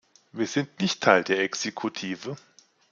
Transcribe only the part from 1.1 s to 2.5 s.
der Exekutive.